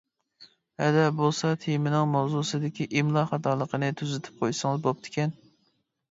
ھەدە، 0.83 1.01
بولسا 1.17 1.49
تېمىنىڭ 1.65 2.07
ماۋزۇسىدىكى 2.13 2.87
ئىملا 3.01 3.23
خاتالىقىنى 3.33 3.91
تۈزىتىپ 4.01 4.41
قويسىڭىز 4.45 4.81
بوپتىكەن. 4.87 5.37